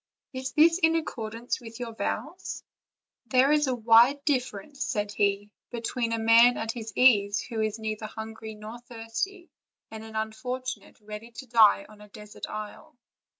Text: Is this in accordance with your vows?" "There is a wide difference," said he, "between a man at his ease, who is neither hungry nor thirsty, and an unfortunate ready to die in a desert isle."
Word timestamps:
Is 0.33 0.53
this 0.53 0.79
in 0.79 0.95
accordance 0.95 1.61
with 1.61 1.79
your 1.79 1.93
vows?" 1.93 2.63
"There 3.27 3.51
is 3.51 3.67
a 3.67 3.75
wide 3.75 4.25
difference," 4.25 4.83
said 4.83 5.11
he, 5.11 5.51
"between 5.69 6.11
a 6.11 6.17
man 6.17 6.57
at 6.57 6.71
his 6.71 6.91
ease, 6.95 7.39
who 7.39 7.61
is 7.61 7.77
neither 7.77 8.07
hungry 8.07 8.55
nor 8.55 8.79
thirsty, 8.79 9.51
and 9.91 10.03
an 10.03 10.15
unfortunate 10.15 10.99
ready 11.01 11.29
to 11.33 11.45
die 11.45 11.85
in 11.87 12.01
a 12.01 12.07
desert 12.09 12.49
isle." 12.49 12.97